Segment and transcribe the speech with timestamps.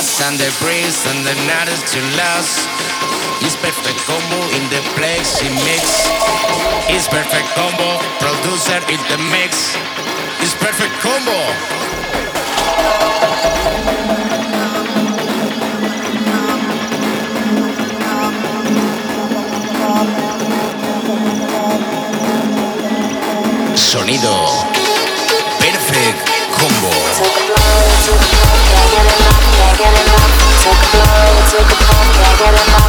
[0.00, 2.56] and the breeze and the night is to last.
[3.44, 6.08] It's Perfect Kombo in the plexi mix.
[6.88, 9.76] It's Perfect Kombo, producer in the mix.
[10.40, 11.36] It's Perfect Kombo.
[23.76, 24.48] Sonido
[25.60, 26.20] Perfect
[26.56, 26.92] Kombo.
[29.76, 30.32] Get enough.
[30.62, 32.80] Took a blow, took a puff, can't get enough.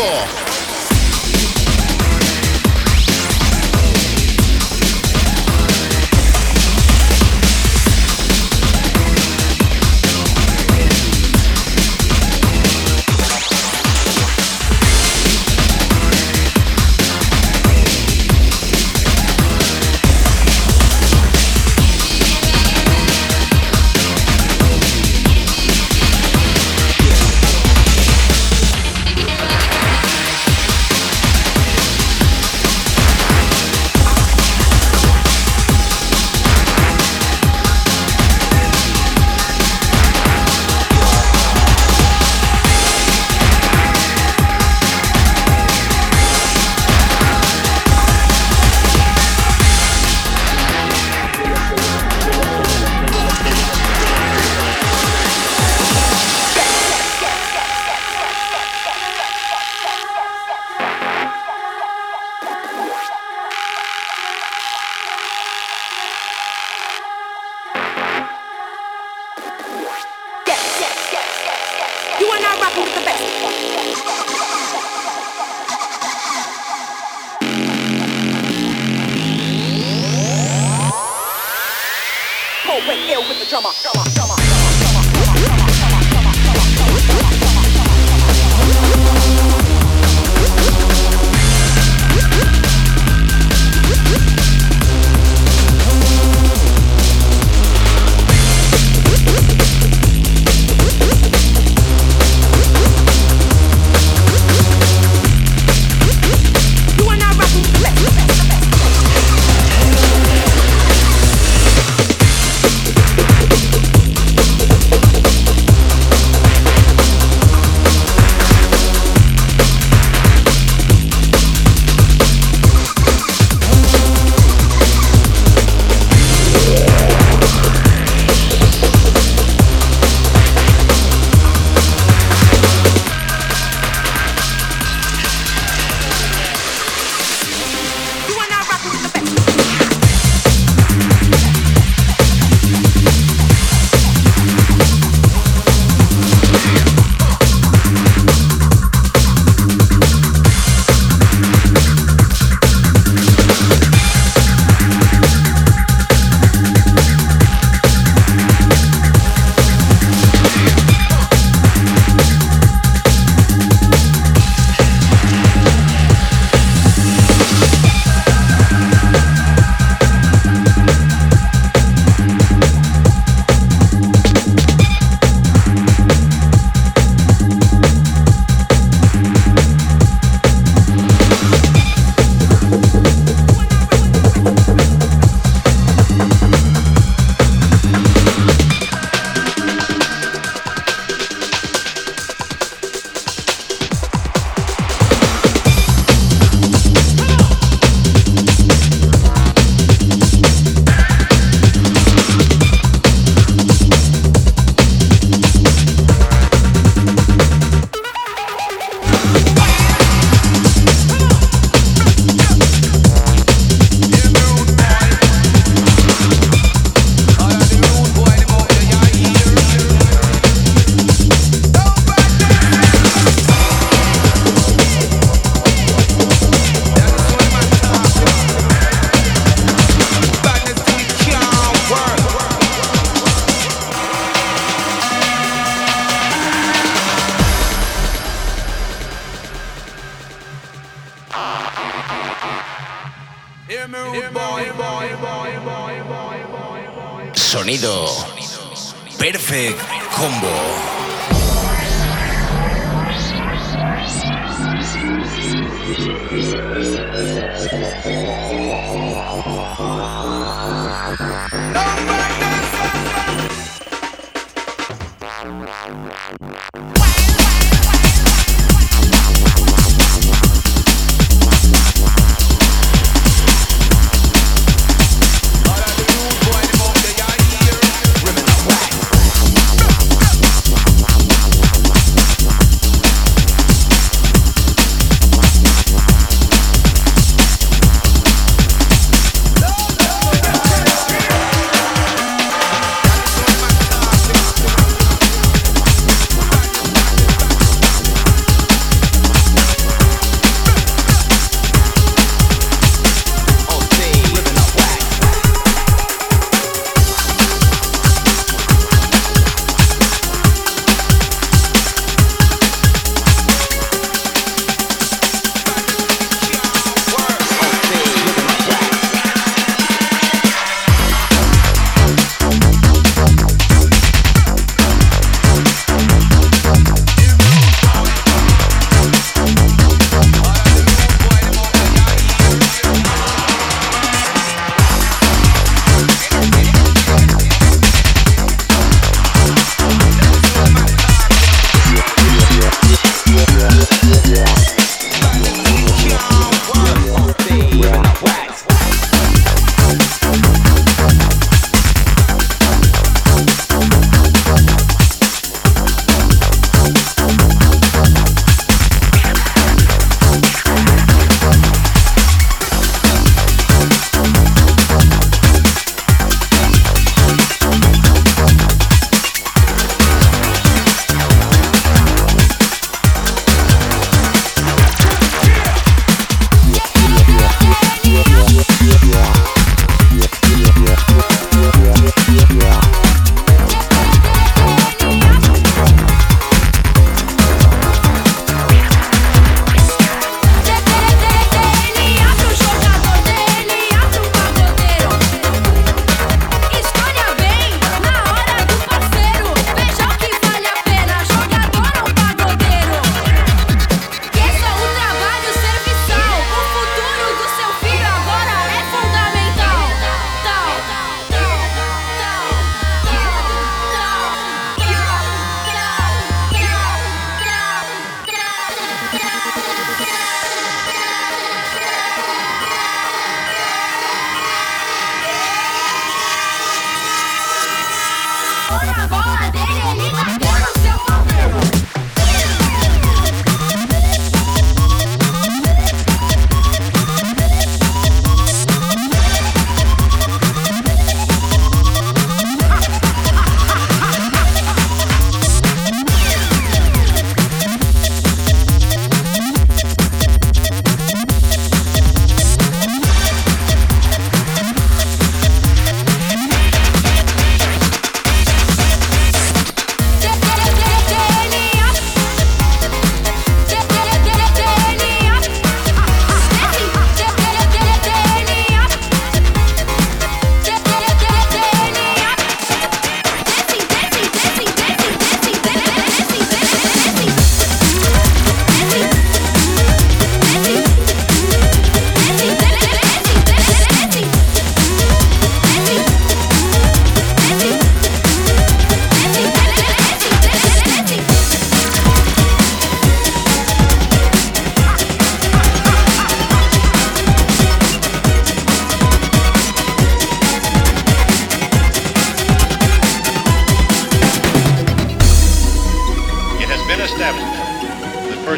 [0.00, 0.49] more.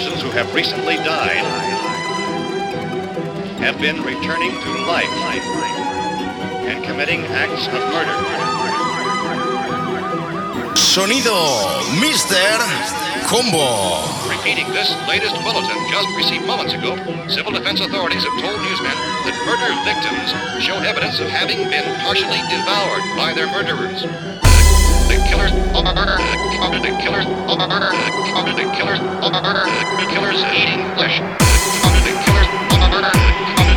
[0.02, 1.46] persons who have recently died
[3.62, 5.06] have been returning to life
[6.66, 8.18] and committing acts of murder.
[10.74, 11.38] Sonido,
[12.02, 12.34] Mr.
[13.30, 14.02] Combo.
[14.28, 16.96] Repeating this latest bulletin just received moments ago,
[17.28, 20.34] civil defense authorities have told newsmen that murder victims
[20.64, 24.51] showed evidence of having been partially devoured by their murderers
[25.32, 25.94] killers over
[26.60, 27.64] comedy killers over
[28.36, 29.40] comedy killers over
[30.12, 31.16] killers eating flesh
[31.80, 33.00] comedy killers over
[33.56, 33.71] comedy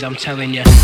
[0.00, 0.79] Bins, I'm telling you.